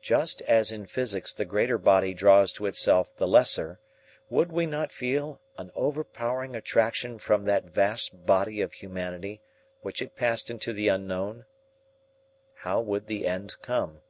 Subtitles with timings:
[0.00, 3.80] Just as in physics the greater body draws to itself the lesser,
[4.30, 9.40] would we not feel an overpowering attraction from that vast body of humanity
[9.80, 11.44] which had passed into the unknown?
[12.58, 14.00] How would the end come?